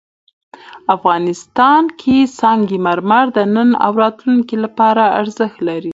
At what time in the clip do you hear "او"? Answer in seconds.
3.85-3.91